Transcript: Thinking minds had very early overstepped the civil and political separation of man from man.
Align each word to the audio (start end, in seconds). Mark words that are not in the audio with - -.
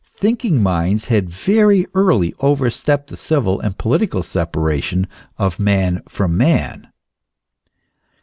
Thinking 0.19 0.63
minds 0.63 1.05
had 1.13 1.29
very 1.29 1.85
early 1.93 2.33
overstepped 2.39 3.11
the 3.11 3.15
civil 3.15 3.59
and 3.59 3.77
political 3.77 4.23
separation 4.23 5.05
of 5.37 5.59
man 5.59 6.01
from 6.09 6.35
man. 6.35 6.87